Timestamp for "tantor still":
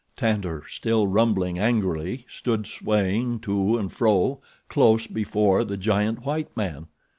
0.15-1.05